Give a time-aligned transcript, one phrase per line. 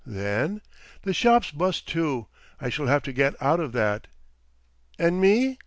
[0.03, 0.61] "Then—?"
[1.03, 2.25] "The shop's bust too.
[2.59, 4.07] I shall have to get out of that."
[4.97, 5.59] "And me?"